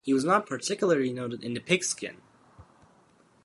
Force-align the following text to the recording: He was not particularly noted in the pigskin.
He 0.03 0.15
was 0.15 0.23
not 0.23 0.47
particularly 0.47 1.13
noted 1.13 1.43
in 1.43 1.53
the 1.53 1.59
pigskin. 1.59 2.17